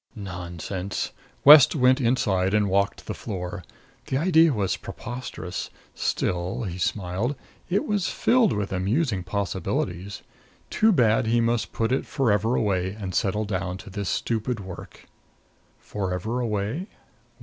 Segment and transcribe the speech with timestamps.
[0.15, 1.11] Nonsense!
[1.45, 3.63] West went inside and walked the floor.
[4.07, 5.69] The idea was preposterous.
[5.93, 7.35] Still he smiled
[7.69, 10.23] it was filled with amusing possibilities.
[10.71, 15.05] Too bad he must put it forever away and settle down to this stupid work!
[15.77, 16.87] Forever away?